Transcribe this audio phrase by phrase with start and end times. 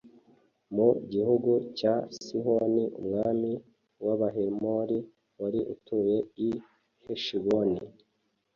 [0.75, 3.51] mu gihugu cya sihoni umwami
[4.05, 4.97] w’abahemori
[5.39, 6.49] wari utuye i
[7.05, 7.77] heshiboni.